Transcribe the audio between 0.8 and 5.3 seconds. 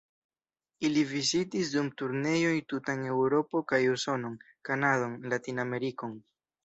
Ili vizitis dum turneoj tutan Eŭropon kaj Usonon, Kanadon,